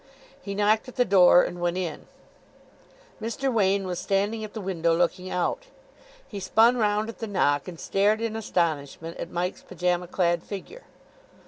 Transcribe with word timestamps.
He 0.41 0.55
knocked 0.55 0.87
at 0.87 0.95
the 0.95 1.05
door, 1.05 1.43
and 1.43 1.61
went 1.61 1.77
in. 1.77 2.07
Mr. 3.21 3.53
Wain 3.53 3.85
was 3.85 3.99
standing 3.99 4.43
at 4.43 4.53
the 4.53 4.59
window, 4.59 4.95
looking 4.95 5.29
out. 5.29 5.65
He 6.27 6.39
spun 6.39 6.75
round 6.75 7.07
at 7.07 7.19
the 7.19 7.27
knock, 7.27 7.67
and 7.67 7.79
stared 7.79 8.19
in 8.19 8.35
astonishment 8.35 9.17
at 9.17 9.29
Mike's 9.29 9.61
pyjama 9.61 10.07
clad 10.07 10.41
figure. 10.41 10.85